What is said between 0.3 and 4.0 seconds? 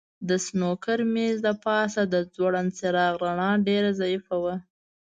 سنوکر مېز د پاسه د ځوړند څراغ رڼا ډېره